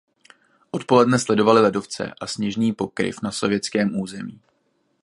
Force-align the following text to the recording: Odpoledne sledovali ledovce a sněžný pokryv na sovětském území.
Odpoledne 0.71 1.19
sledovali 1.19 1.61
ledovce 1.61 2.11
a 2.21 2.27
sněžný 2.27 2.73
pokryv 2.73 3.17
na 3.23 3.31
sovětském 3.31 3.99
území. 3.99 4.41